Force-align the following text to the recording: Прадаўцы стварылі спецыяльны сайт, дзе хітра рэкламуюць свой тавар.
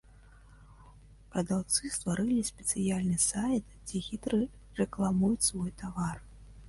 Прадаўцы 1.33 1.91
стварылі 1.97 2.39
спецыяльны 2.51 3.17
сайт, 3.27 3.63
дзе 3.93 4.01
хітра 4.09 4.41
рэкламуюць 4.81 5.47
свой 5.51 5.71
тавар. 5.85 6.17